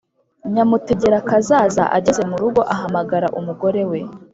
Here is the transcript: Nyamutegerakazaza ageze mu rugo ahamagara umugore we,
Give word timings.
Nyamutegerakazaza 0.53 1.83
ageze 1.97 2.21
mu 2.29 2.35
rugo 2.41 2.61
ahamagara 2.73 3.27
umugore 3.39 3.81
we, 3.89 3.99